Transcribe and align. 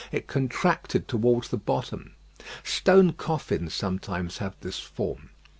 It 0.11 0.25
contracted 0.25 1.07
towards 1.07 1.49
the 1.49 1.57
bottom. 1.59 2.15
Stone 2.63 3.13
coffins 3.13 3.75
sometimes 3.75 4.39
have 4.39 4.55
this 4.61 4.79
form. 4.79 5.29